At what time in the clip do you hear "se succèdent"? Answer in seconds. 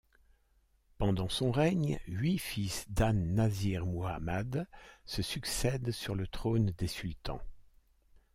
5.05-5.91